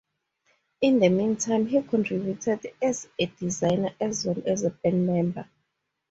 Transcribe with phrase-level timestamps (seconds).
[0.81, 5.47] In the meantime, he contributed as a designer as well as a band member.